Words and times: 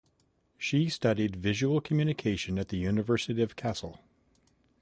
She 0.57 0.89
studied 0.89 1.35
Visual 1.35 1.79
Communication 1.79 2.57
at 2.57 2.69
the 2.69 2.77
University 2.77 3.43
of 3.43 3.55
Kassel. 3.55 3.99